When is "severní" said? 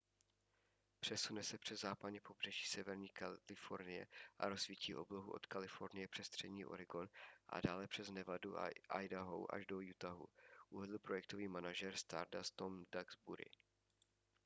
2.65-3.09